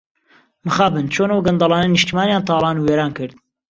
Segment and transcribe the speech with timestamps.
[0.67, 3.33] مخابن چۆن ئەو گەندەڵانە نیشتمانیان تاڵان و وێران کرد.